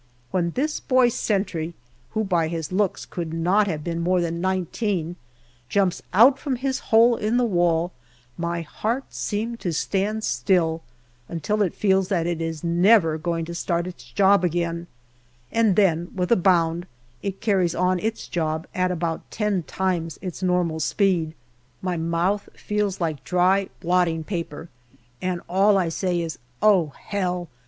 [0.31, 1.75] When this boy sentry,
[2.13, 5.15] who by his looks could not have been more than nineteen,
[5.69, 7.91] jumps out from his hole in the wall,
[8.35, 10.81] my heart seems to stand still,
[11.29, 14.87] until it feels that it is never going to start its job again,
[15.51, 16.87] and then with a bound
[17.21, 21.35] it carries on its job at about ten times its normal speed.
[21.79, 24.67] My mouth feels like dry blotting paper,
[25.21, 27.49] and all I say is," Oh, hell